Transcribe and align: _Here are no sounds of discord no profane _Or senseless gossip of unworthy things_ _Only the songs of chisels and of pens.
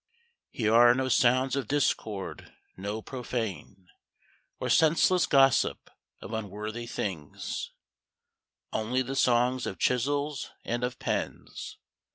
_Here 0.49 0.73
are 0.73 0.95
no 0.95 1.09
sounds 1.09 1.55
of 1.55 1.67
discord 1.67 2.51
no 2.75 3.03
profane 3.03 3.85
_Or 4.59 4.71
senseless 4.71 5.27
gossip 5.27 5.91
of 6.21 6.33
unworthy 6.33 6.87
things_ 6.87 7.71
_Only 8.83 9.05
the 9.05 9.15
songs 9.15 9.67
of 9.67 9.77
chisels 9.77 10.49
and 10.65 10.83
of 10.83 10.97
pens. 10.97 11.77